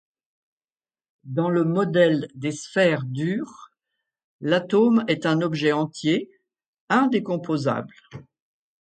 [1.25, 3.69] Dans le modèle des sphères dures,
[4.39, 6.31] l’atome est un objet entier,
[6.89, 7.93] indécomposable.